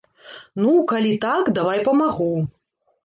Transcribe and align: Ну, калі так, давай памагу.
Ну, 0.61 0.71
калі 0.91 1.13
так, 1.25 1.53
давай 1.59 1.85
памагу. 1.89 2.31